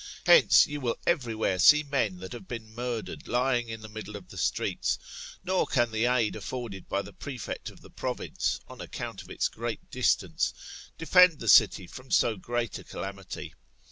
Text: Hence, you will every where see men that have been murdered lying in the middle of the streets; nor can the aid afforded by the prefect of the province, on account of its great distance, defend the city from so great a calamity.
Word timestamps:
Hence, 0.25 0.65
you 0.65 0.81
will 0.81 0.97
every 1.05 1.35
where 1.35 1.59
see 1.59 1.83
men 1.83 2.17
that 2.21 2.31
have 2.33 2.47
been 2.47 2.73
murdered 2.73 3.27
lying 3.27 3.69
in 3.69 3.81
the 3.81 3.87
middle 3.87 4.15
of 4.15 4.29
the 4.29 4.37
streets; 4.39 4.97
nor 5.43 5.67
can 5.67 5.91
the 5.91 6.05
aid 6.07 6.35
afforded 6.35 6.89
by 6.89 7.03
the 7.03 7.13
prefect 7.13 7.69
of 7.69 7.81
the 7.81 7.91
province, 7.91 8.59
on 8.67 8.81
account 8.81 9.21
of 9.21 9.29
its 9.29 9.47
great 9.47 9.91
distance, 9.91 10.55
defend 10.97 11.37
the 11.37 11.47
city 11.47 11.85
from 11.85 12.09
so 12.09 12.35
great 12.35 12.79
a 12.79 12.83
calamity. 12.83 13.53